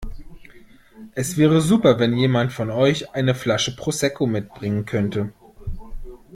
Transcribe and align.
Es 1.13 1.37
wäre 1.37 1.61
super 1.61 1.99
wenn 1.99 2.17
jemand 2.17 2.51
von 2.51 2.71
euch 2.71 3.11
eine 3.13 3.35
Flasche 3.35 3.75
Prosecco 3.75 4.25
mitbringen 4.25 4.85
könnte. 4.87 5.31